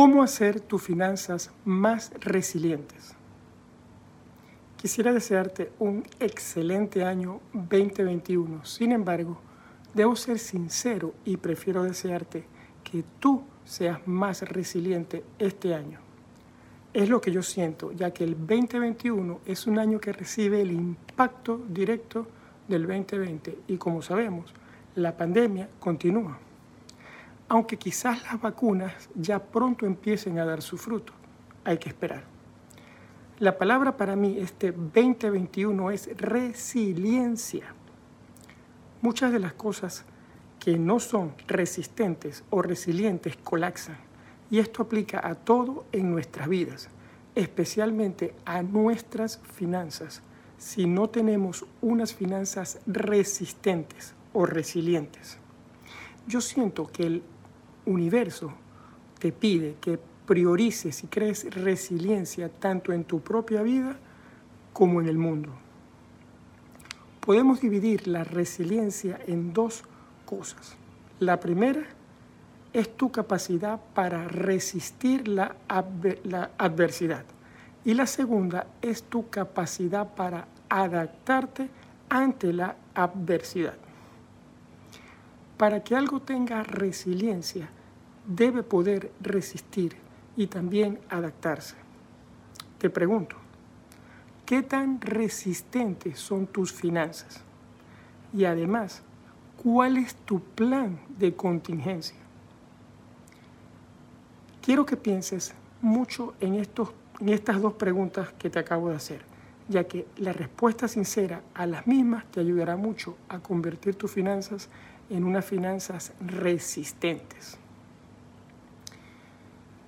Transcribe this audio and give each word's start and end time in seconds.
¿Cómo 0.00 0.22
hacer 0.22 0.60
tus 0.60 0.80
finanzas 0.80 1.50
más 1.64 2.12
resilientes? 2.20 3.16
Quisiera 4.76 5.12
desearte 5.12 5.72
un 5.80 6.04
excelente 6.20 7.02
año 7.02 7.40
2021. 7.52 8.64
Sin 8.64 8.92
embargo, 8.92 9.40
debo 9.94 10.14
ser 10.14 10.38
sincero 10.38 11.14
y 11.24 11.36
prefiero 11.36 11.82
desearte 11.82 12.44
que 12.84 13.02
tú 13.18 13.42
seas 13.64 13.98
más 14.06 14.42
resiliente 14.42 15.24
este 15.40 15.74
año. 15.74 15.98
Es 16.92 17.08
lo 17.08 17.20
que 17.20 17.32
yo 17.32 17.42
siento, 17.42 17.90
ya 17.90 18.12
que 18.12 18.22
el 18.22 18.36
2021 18.36 19.40
es 19.46 19.66
un 19.66 19.80
año 19.80 19.98
que 19.98 20.12
recibe 20.12 20.60
el 20.60 20.70
impacto 20.70 21.60
directo 21.70 22.24
del 22.68 22.86
2020 22.86 23.62
y 23.66 23.76
como 23.78 24.00
sabemos, 24.00 24.54
la 24.94 25.16
pandemia 25.16 25.68
continúa 25.80 26.38
aunque 27.48 27.78
quizás 27.78 28.22
las 28.24 28.40
vacunas 28.40 29.08
ya 29.14 29.38
pronto 29.38 29.86
empiecen 29.86 30.38
a 30.38 30.44
dar 30.44 30.62
su 30.62 30.76
fruto. 30.76 31.12
Hay 31.64 31.78
que 31.78 31.88
esperar. 31.88 32.24
La 33.38 33.56
palabra 33.56 33.96
para 33.96 34.16
mí 34.16 34.36
este 34.38 34.72
2021 34.72 35.90
es 35.90 36.10
resiliencia. 36.16 37.74
Muchas 39.00 39.32
de 39.32 39.38
las 39.38 39.52
cosas 39.52 40.04
que 40.58 40.76
no 40.76 40.98
son 40.98 41.34
resistentes 41.46 42.44
o 42.50 42.62
resilientes 42.62 43.36
colapsan 43.36 43.96
y 44.50 44.58
esto 44.58 44.82
aplica 44.82 45.26
a 45.26 45.34
todo 45.34 45.86
en 45.92 46.10
nuestras 46.10 46.48
vidas, 46.48 46.88
especialmente 47.34 48.34
a 48.44 48.62
nuestras 48.62 49.38
finanzas, 49.54 50.22
si 50.56 50.86
no 50.86 51.08
tenemos 51.08 51.64
unas 51.80 52.14
finanzas 52.14 52.80
resistentes 52.86 54.14
o 54.32 54.46
resilientes. 54.46 55.38
Yo 56.26 56.40
siento 56.40 56.86
que 56.88 57.06
el 57.06 57.22
universo 57.88 58.52
te 59.18 59.32
pide 59.32 59.76
que 59.80 59.98
priorices 60.26 61.02
y 61.02 61.06
crees 61.06 61.52
resiliencia 61.54 62.48
tanto 62.48 62.92
en 62.92 63.04
tu 63.04 63.20
propia 63.20 63.62
vida 63.62 63.96
como 64.72 65.00
en 65.00 65.08
el 65.08 65.18
mundo. 65.18 65.50
Podemos 67.20 67.60
dividir 67.60 68.06
la 68.06 68.24
resiliencia 68.24 69.18
en 69.26 69.52
dos 69.52 69.84
cosas. 70.24 70.76
La 71.18 71.40
primera 71.40 71.82
es 72.72 72.94
tu 72.96 73.10
capacidad 73.10 73.80
para 73.94 74.28
resistir 74.28 75.26
la, 75.28 75.56
la 76.24 76.50
adversidad. 76.58 77.24
Y 77.84 77.94
la 77.94 78.06
segunda 78.06 78.66
es 78.82 79.02
tu 79.02 79.30
capacidad 79.30 80.14
para 80.14 80.46
adaptarte 80.68 81.70
ante 82.08 82.52
la 82.52 82.76
adversidad. 82.94 83.76
Para 85.56 85.82
que 85.82 85.96
algo 85.96 86.20
tenga 86.20 86.62
resiliencia, 86.62 87.70
debe 88.28 88.62
poder 88.62 89.10
resistir 89.22 89.96
y 90.36 90.46
también 90.46 91.00
adaptarse. 91.08 91.74
Te 92.76 92.90
pregunto, 92.90 93.36
¿qué 94.44 94.62
tan 94.62 95.00
resistentes 95.00 96.20
son 96.20 96.46
tus 96.46 96.72
finanzas? 96.72 97.40
Y 98.34 98.44
además, 98.44 99.02
¿cuál 99.62 99.96
es 99.96 100.14
tu 100.14 100.40
plan 100.40 101.00
de 101.18 101.34
contingencia? 101.34 102.18
Quiero 104.60 104.84
que 104.84 104.98
pienses 104.98 105.54
mucho 105.80 106.34
en, 106.40 106.54
estos, 106.54 106.90
en 107.20 107.30
estas 107.30 107.62
dos 107.62 107.72
preguntas 107.72 108.28
que 108.38 108.50
te 108.50 108.58
acabo 108.58 108.90
de 108.90 108.96
hacer, 108.96 109.22
ya 109.70 109.84
que 109.84 110.06
la 110.18 110.34
respuesta 110.34 110.86
sincera 110.86 111.40
a 111.54 111.66
las 111.66 111.86
mismas 111.86 112.26
te 112.30 112.40
ayudará 112.40 112.76
mucho 112.76 113.16
a 113.30 113.38
convertir 113.38 113.94
tus 113.94 114.10
finanzas 114.10 114.68
en 115.08 115.24
unas 115.24 115.46
finanzas 115.46 116.12
resistentes 116.20 117.58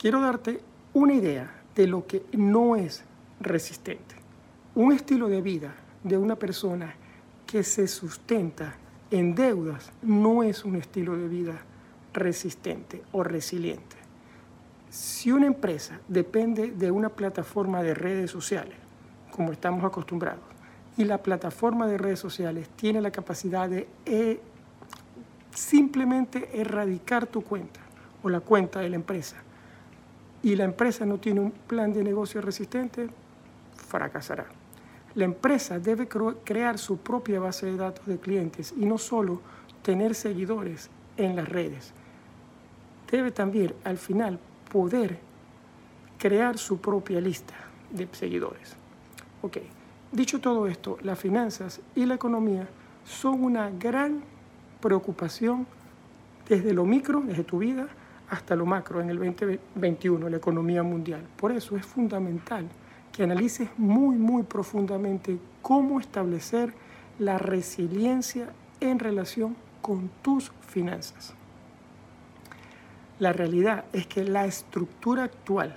quiero 0.00 0.22
darte 0.22 0.60
una 0.94 1.12
idea 1.12 1.62
de 1.74 1.86
lo 1.86 2.06
que 2.06 2.24
no 2.32 2.74
es 2.74 3.04
resistente. 3.38 4.14
Un 4.74 4.92
estilo 4.92 5.28
de 5.28 5.42
vida 5.42 5.74
de 6.02 6.16
una 6.16 6.36
persona 6.36 6.94
que 7.46 7.62
se 7.62 7.86
sustenta 7.86 8.76
en 9.10 9.34
deudas 9.34 9.92
no 10.00 10.42
es 10.42 10.64
un 10.64 10.76
estilo 10.76 11.18
de 11.18 11.28
vida 11.28 11.60
resistente 12.14 13.02
o 13.12 13.22
resiliente. 13.22 13.96
Si 14.88 15.30
una 15.32 15.46
empresa 15.46 16.00
depende 16.08 16.70
de 16.70 16.90
una 16.90 17.10
plataforma 17.10 17.82
de 17.82 17.92
redes 17.92 18.30
sociales, 18.30 18.76
como 19.30 19.52
estamos 19.52 19.84
acostumbrados, 19.84 20.44
y 20.96 21.04
la 21.04 21.18
plataforma 21.18 21.86
de 21.86 21.98
redes 21.98 22.18
sociales 22.18 22.70
tiene 22.70 23.02
la 23.02 23.10
capacidad 23.10 23.68
de 23.68 23.86
eh, 24.06 24.40
simplemente 25.54 26.58
erradicar 26.58 27.26
tu 27.26 27.42
cuenta 27.42 27.80
o 28.22 28.30
la 28.30 28.40
cuenta 28.40 28.80
de 28.80 28.88
la 28.88 28.96
empresa 28.96 29.36
y 30.42 30.56
la 30.56 30.64
empresa 30.64 31.04
no 31.04 31.18
tiene 31.18 31.40
un 31.40 31.50
plan 31.50 31.92
de 31.92 32.02
negocio 32.02 32.40
resistente, 32.40 33.08
fracasará. 33.74 34.46
La 35.14 35.24
empresa 35.24 35.78
debe 35.78 36.08
crear 36.08 36.78
su 36.78 36.98
propia 36.98 37.40
base 37.40 37.66
de 37.66 37.76
datos 37.76 38.06
de 38.06 38.18
clientes 38.18 38.72
y 38.76 38.86
no 38.86 38.96
solo 38.96 39.40
tener 39.82 40.14
seguidores 40.14 40.88
en 41.16 41.36
las 41.36 41.48
redes. 41.48 41.92
Debe 43.10 43.32
también 43.32 43.74
al 43.84 43.98
final 43.98 44.38
poder 44.72 45.18
crear 46.18 46.58
su 46.58 46.80
propia 46.80 47.20
lista 47.20 47.54
de 47.90 48.08
seguidores. 48.12 48.76
Ok, 49.42 49.58
dicho 50.12 50.40
todo 50.40 50.66
esto, 50.66 50.98
las 51.02 51.18
finanzas 51.18 51.80
y 51.96 52.06
la 52.06 52.14
economía 52.14 52.68
son 53.04 53.42
una 53.42 53.70
gran 53.70 54.22
preocupación 54.80 55.66
desde 56.48 56.72
lo 56.72 56.84
micro, 56.84 57.20
desde 57.20 57.42
tu 57.42 57.58
vida, 57.58 57.88
hasta 58.30 58.54
lo 58.54 58.64
macro 58.64 59.00
en 59.00 59.10
el 59.10 59.18
2021, 59.18 60.28
la 60.28 60.36
economía 60.36 60.82
mundial. 60.82 61.22
Por 61.36 61.50
eso 61.52 61.76
es 61.76 61.84
fundamental 61.84 62.68
que 63.12 63.24
analices 63.24 63.68
muy, 63.76 64.16
muy 64.16 64.44
profundamente 64.44 65.38
cómo 65.60 65.98
establecer 65.98 66.72
la 67.18 67.38
resiliencia 67.38 68.50
en 68.80 68.98
relación 69.00 69.56
con 69.82 70.10
tus 70.22 70.52
finanzas. 70.66 71.34
La 73.18 73.32
realidad 73.32 73.84
es 73.92 74.06
que 74.06 74.24
la 74.24 74.46
estructura 74.46 75.24
actual 75.24 75.74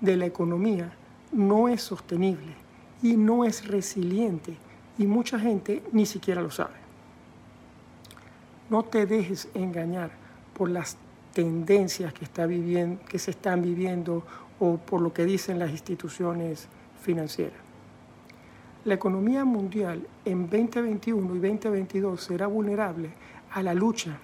de 0.00 0.16
la 0.16 0.26
economía 0.26 0.92
no 1.32 1.68
es 1.68 1.80
sostenible 1.80 2.54
y 3.02 3.16
no 3.16 3.44
es 3.44 3.66
resiliente 3.68 4.56
y 4.98 5.06
mucha 5.06 5.38
gente 5.38 5.82
ni 5.92 6.06
siquiera 6.06 6.42
lo 6.42 6.50
sabe. 6.50 6.74
No 8.68 8.82
te 8.82 9.06
dejes 9.06 9.48
engañar 9.54 10.10
por 10.54 10.68
las 10.68 10.96
tendencias 11.34 12.14
que, 12.14 12.24
está 12.24 12.46
viviendo, 12.46 13.04
que 13.04 13.18
se 13.18 13.32
están 13.32 13.60
viviendo 13.60 14.24
o 14.60 14.78
por 14.78 15.02
lo 15.02 15.12
que 15.12 15.24
dicen 15.24 15.58
las 15.58 15.70
instituciones 15.70 16.68
financieras. 17.02 17.58
La 18.84 18.94
economía 18.94 19.44
mundial 19.44 20.06
en 20.24 20.48
2021 20.48 21.36
y 21.36 21.38
2022 21.38 22.22
será 22.22 22.46
vulnerable 22.46 23.10
a 23.50 23.62
la 23.62 23.74
lucha, 23.74 24.18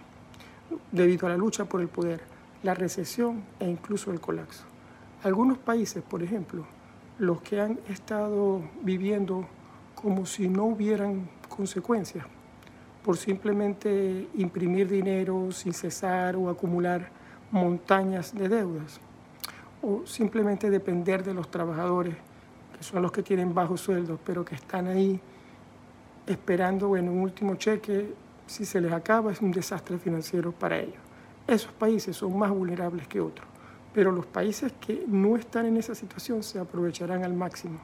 debido 0.93 1.26
a 1.26 1.31
la 1.31 1.37
lucha 1.37 1.65
por 1.65 1.81
el 1.81 1.88
poder, 1.88 2.21
la 2.62 2.75
recesión 2.75 3.42
e 3.59 3.69
incluso 3.69 4.12
el 4.12 4.21
colapso. 4.21 4.65
Algunos 5.22 5.59
países, 5.59 6.03
por 6.03 6.22
ejemplo, 6.22 6.65
los 7.19 7.42
que 7.42 7.60
han 7.60 7.78
estado 7.88 8.62
viviendo 8.82 9.47
como 9.94 10.25
si 10.27 10.48
no 10.48 10.65
hubieran 10.65 11.28
consecuencias, 11.48 12.25
por 13.04 13.16
simplemente 13.16 14.28
imprimir 14.34 14.88
dinero 14.88 15.50
sin 15.52 15.72
cesar 15.72 16.36
o 16.36 16.50
acumular 16.50 17.10
montañas 17.50 18.34
de 18.34 18.48
deudas, 18.48 19.00
o 19.82 20.06
simplemente 20.06 20.70
depender 20.70 21.24
de 21.24 21.34
los 21.34 21.50
trabajadores, 21.50 22.14
que 22.76 22.84
son 22.84 23.02
los 23.02 23.12
que 23.12 23.22
tienen 23.22 23.54
bajos 23.54 23.80
sueldos, 23.80 24.18
pero 24.24 24.44
que 24.44 24.54
están 24.54 24.86
ahí 24.86 25.20
esperando 26.26 26.88
bueno, 26.88 27.10
un 27.12 27.20
último 27.20 27.54
cheque, 27.56 28.14
si 28.46 28.64
se 28.64 28.80
les 28.80 28.92
acaba 28.92 29.32
es 29.32 29.40
un 29.40 29.52
desastre 29.52 29.98
financiero 29.98 30.52
para 30.52 30.78
ellos. 30.78 31.00
Esos 31.46 31.72
países 31.72 32.16
son 32.16 32.38
más 32.38 32.50
vulnerables 32.50 33.08
que 33.08 33.20
otros, 33.20 33.46
pero 33.94 34.12
los 34.12 34.26
países 34.26 34.72
que 34.80 35.04
no 35.06 35.36
están 35.36 35.66
en 35.66 35.76
esa 35.76 35.94
situación 35.94 36.42
se 36.42 36.58
aprovecharán 36.58 37.24
al 37.24 37.34
máximo 37.34 37.80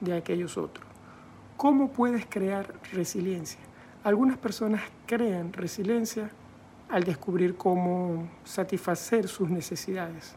de 0.00 0.16
aquellos 0.16 0.58
otros. 0.58 0.86
¿Cómo 1.56 1.88
puedes 1.90 2.26
crear 2.26 2.74
resiliencia? 2.92 3.60
Algunas 4.04 4.36
personas 4.36 4.82
crean 5.06 5.52
resiliencia 5.52 6.28
al 6.88 7.04
descubrir 7.04 7.56
cómo 7.56 8.28
satisfacer 8.42 9.28
sus 9.28 9.48
necesidades, 9.48 10.34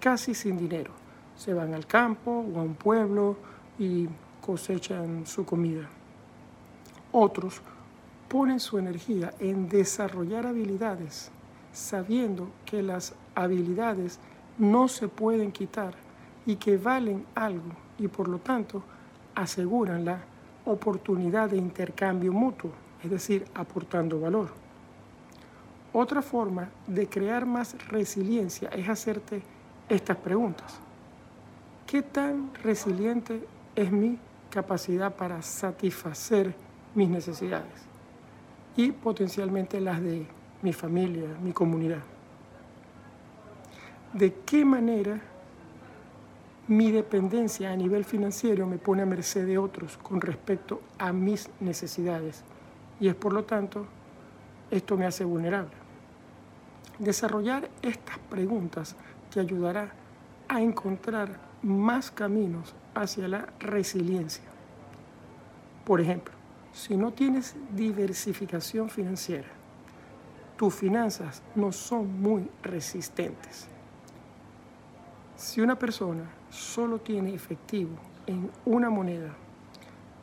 casi 0.00 0.34
sin 0.34 0.58
dinero. 0.58 0.92
Se 1.34 1.54
van 1.54 1.72
al 1.72 1.86
campo 1.86 2.30
o 2.30 2.60
a 2.60 2.62
un 2.62 2.74
pueblo 2.74 3.38
y 3.78 4.06
cosechan 4.42 5.26
su 5.26 5.46
comida. 5.46 5.88
Otros 7.10 7.62
ponen 8.28 8.60
su 8.60 8.76
energía 8.78 9.32
en 9.38 9.66
desarrollar 9.70 10.46
habilidades, 10.46 11.30
sabiendo 11.72 12.50
que 12.66 12.82
las 12.82 13.14
habilidades 13.34 14.18
no 14.58 14.88
se 14.88 15.08
pueden 15.08 15.52
quitar 15.52 15.94
y 16.44 16.56
que 16.56 16.76
valen 16.76 17.24
algo 17.34 17.72
y 17.98 18.08
por 18.08 18.28
lo 18.28 18.40
tanto 18.40 18.82
aseguran 19.34 20.04
la 20.04 20.33
oportunidad 20.64 21.50
de 21.50 21.56
intercambio 21.56 22.32
mutuo, 22.32 22.70
es 23.02 23.10
decir, 23.10 23.46
aportando 23.54 24.20
valor. 24.20 24.48
Otra 25.92 26.22
forma 26.22 26.70
de 26.86 27.06
crear 27.06 27.46
más 27.46 27.76
resiliencia 27.88 28.68
es 28.70 28.88
hacerte 28.88 29.42
estas 29.88 30.16
preguntas. 30.16 30.80
¿Qué 31.86 32.02
tan 32.02 32.52
resiliente 32.62 33.46
es 33.76 33.92
mi 33.92 34.18
capacidad 34.50 35.14
para 35.14 35.42
satisfacer 35.42 36.54
mis 36.94 37.08
necesidades 37.08 37.84
y 38.76 38.90
potencialmente 38.90 39.80
las 39.80 40.00
de 40.02 40.26
mi 40.62 40.72
familia, 40.72 41.28
mi 41.42 41.52
comunidad? 41.52 42.02
¿De 44.12 44.32
qué 44.46 44.64
manera 44.64 45.20
mi 46.66 46.90
dependencia 46.90 47.70
a 47.70 47.76
nivel 47.76 48.04
financiero 48.04 48.66
me 48.66 48.78
pone 48.78 49.02
a 49.02 49.06
merced 49.06 49.46
de 49.46 49.58
otros 49.58 49.98
con 49.98 50.20
respecto 50.20 50.80
a 50.98 51.12
mis 51.12 51.50
necesidades? 51.60 52.42
Y 53.00 53.08
es 53.08 53.14
por 53.14 53.32
lo 53.32 53.44
tanto, 53.44 53.86
esto 54.70 54.96
me 54.96 55.06
hace 55.06 55.24
vulnerable. 55.24 55.72
Desarrollar 56.98 57.68
estas 57.82 58.18
preguntas 58.30 58.96
te 59.32 59.40
ayudará 59.40 59.92
a 60.48 60.62
encontrar 60.62 61.38
más 61.62 62.10
caminos 62.10 62.74
hacia 62.94 63.28
la 63.28 63.48
resiliencia. 63.58 64.44
Por 65.84 66.00
ejemplo, 66.00 66.32
si 66.72 66.96
no 66.96 67.12
tienes 67.12 67.56
diversificación 67.74 68.88
financiera, 68.88 69.48
tus 70.56 70.74
finanzas 70.74 71.42
no 71.54 71.72
son 71.72 72.20
muy 72.20 72.48
resistentes. 72.62 73.66
Si 75.36 75.60
una 75.60 75.78
persona 75.78 76.24
solo 76.54 77.00
tiene 77.00 77.34
efectivo 77.34 77.96
en 78.26 78.48
una 78.64 78.88
moneda 78.88 79.34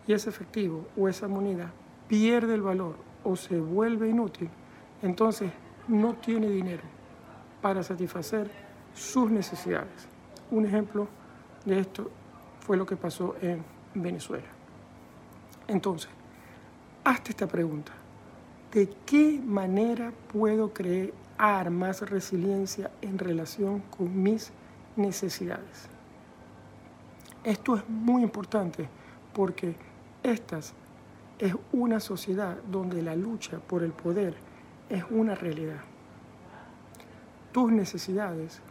y 0.08 0.14
ese 0.14 0.30
efectivo 0.30 0.88
o 0.98 1.10
esa 1.10 1.28
moneda 1.28 1.72
pierde 2.08 2.56
el 2.56 2.62
valor 2.62 2.96
o 3.24 3.36
se 3.36 3.60
vuelve 3.60 4.08
inútil, 4.08 4.50
entonces 5.02 5.52
no 5.90 6.14
tiene 6.16 6.50
dinero 6.50 6.84
para 7.62 7.84
satisfacer 7.84 8.50
sus 8.94 9.30
necesidades. 9.30 10.08
Un 10.50 10.66
ejemplo 10.66 11.08
de 11.66 11.80
esto 11.80 12.10
fue 12.62 12.78
lo 12.78 12.86
que 12.86 12.96
pasó 12.96 13.36
en 13.42 13.64
Venezuela. 13.94 14.48
Entonces, 15.68 16.10
hazte 17.04 17.32
esta 17.32 17.48
pregunta. 17.48 17.92
¿De 18.72 18.90
qué 19.06 19.42
manera 19.46 20.14
puedo 20.32 20.74
crear 20.74 21.70
más 21.70 22.10
resiliencia 22.10 22.90
en 23.02 23.18
relación 23.20 23.82
con 23.82 24.24
mis 24.24 24.52
necesidades? 24.96 25.91
Esto 27.44 27.76
es 27.76 27.90
muy 27.90 28.22
importante 28.22 28.88
porque 29.34 29.76
esta 30.22 30.60
es 31.40 31.56
una 31.72 32.00
sociedad 32.00 32.58
donde 32.72 33.02
la 33.02 33.16
lucha 33.16 33.58
por 33.60 33.82
el 33.84 33.92
poder 33.92 34.36
es 34.90 35.04
una 35.10 35.34
realidad. 35.34 35.82
Tus 37.52 37.72
necesidades 37.72 38.62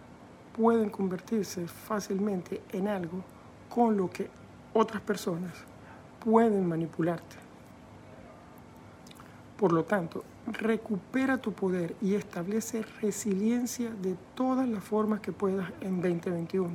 pueden 0.56 0.90
convertirse 0.90 1.66
fácilmente 1.66 2.62
en 2.72 2.86
algo 2.86 3.24
con 3.68 3.96
lo 3.96 4.08
que 4.08 4.28
otras 4.72 5.02
personas 5.02 5.52
pueden 6.24 6.66
manipularte. 6.66 7.36
Por 9.56 9.72
lo 9.72 9.84
tanto, 9.84 10.24
recupera 10.46 11.38
tu 11.38 11.52
poder 11.52 11.94
y 12.00 12.14
establece 12.14 12.82
resiliencia 13.02 13.90
de 13.90 14.16
todas 14.34 14.68
las 14.68 14.82
formas 14.82 15.20
que 15.20 15.32
puedas 15.32 15.70
en 15.80 16.00
2021 16.00 16.70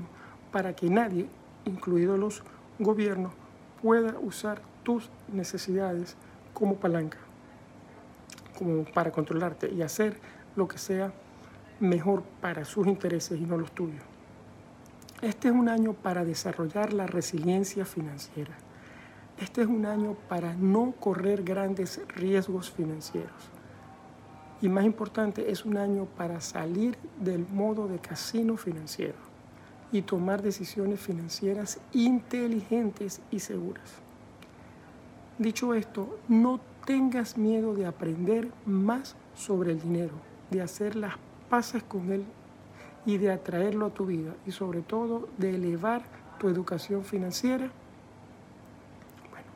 para 0.51 0.75
que 0.75 0.89
nadie, 0.89 1.27
incluidos 1.65 2.17
los 2.17 2.43
gobiernos, 2.79 3.33
pueda 3.81 4.17
usar 4.19 4.61
tus 4.83 5.09
necesidades 5.31 6.15
como 6.53 6.75
palanca, 6.75 7.17
como 8.57 8.85
para 8.85 9.11
controlarte 9.11 9.71
y 9.71 9.81
hacer 9.81 10.17
lo 10.55 10.67
que 10.67 10.77
sea 10.77 11.13
mejor 11.79 12.23
para 12.41 12.65
sus 12.65 12.87
intereses 12.87 13.39
y 13.39 13.45
no 13.45 13.57
los 13.57 13.71
tuyos. 13.71 14.01
Este 15.21 15.49
es 15.49 15.53
un 15.53 15.69
año 15.69 15.93
para 15.93 16.23
desarrollar 16.23 16.93
la 16.93 17.07
resiliencia 17.07 17.85
financiera. 17.85 18.55
Este 19.39 19.61
es 19.61 19.67
un 19.67 19.85
año 19.85 20.15
para 20.29 20.53
no 20.53 20.93
correr 20.99 21.43
grandes 21.43 22.01
riesgos 22.07 22.71
financieros. 22.71 23.51
Y 24.61 24.69
más 24.69 24.85
importante, 24.85 25.51
es 25.51 25.65
un 25.65 25.77
año 25.77 26.05
para 26.05 26.39
salir 26.39 26.97
del 27.19 27.45
modo 27.47 27.87
de 27.87 27.99
casino 27.99 28.55
financiero 28.55 29.34
y 29.95 30.01
tomar 30.01 30.41
decisiones 30.41 30.99
financieras 30.99 31.79
inteligentes 31.93 33.21
y 33.31 33.39
seguras. 33.39 34.01
Dicho 35.39 35.73
esto, 35.73 36.19
no 36.27 36.59
tengas 36.85 37.37
miedo 37.37 37.73
de 37.73 37.85
aprender 37.85 38.51
más 38.65 39.15
sobre 39.35 39.71
el 39.71 39.79
dinero, 39.79 40.15
de 40.51 40.61
hacer 40.61 40.97
las 40.97 41.13
pases 41.49 41.81
con 41.81 42.11
Él 42.11 42.25
y 43.05 43.19
de 43.19 43.31
atraerlo 43.31 43.85
a 43.85 43.93
tu 43.93 44.05
vida 44.05 44.35
y 44.45 44.51
sobre 44.51 44.81
todo 44.81 45.29
de 45.37 45.55
elevar 45.55 46.03
tu 46.39 46.49
educación 46.49 47.05
financiera. 47.05 47.71
Bueno, 49.29 49.47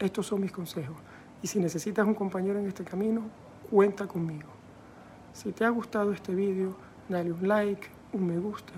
estos 0.00 0.26
son 0.26 0.40
mis 0.40 0.50
consejos. 0.50 0.96
Y 1.40 1.46
si 1.46 1.60
necesitas 1.60 2.04
un 2.04 2.14
compañero 2.14 2.58
en 2.58 2.66
este 2.66 2.82
camino, 2.82 3.22
cuenta 3.70 4.08
conmigo. 4.08 4.48
Si 5.32 5.52
te 5.52 5.64
ha 5.64 5.68
gustado 5.68 6.12
este 6.12 6.34
video, 6.34 6.76
dale 7.08 7.30
un 7.30 7.46
like, 7.46 7.86
un 8.12 8.26
me 8.26 8.38
gusta, 8.38 8.72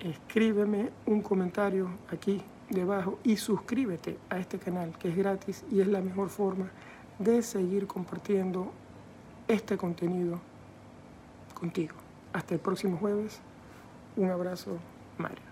escríbeme 0.00 0.90
un 1.06 1.22
comentario 1.22 1.88
aquí 2.10 2.42
debajo 2.70 3.18
y 3.24 3.36
suscríbete 3.36 4.18
a 4.28 4.38
este 4.38 4.58
canal 4.58 4.96
que 4.98 5.08
es 5.08 5.16
gratis 5.16 5.64
y 5.70 5.80
es 5.80 5.86
la 5.86 6.00
mejor 6.00 6.28
forma 6.28 6.70
de 7.18 7.42
seguir 7.42 7.86
compartiendo 7.86 8.72
este 9.48 9.76
contenido 9.76 10.40
contigo. 11.54 11.94
Hasta 12.32 12.54
el 12.54 12.60
próximo 12.60 12.98
jueves. 12.98 13.40
Un 14.16 14.30
abrazo, 14.30 14.78
Mario. 15.18 15.45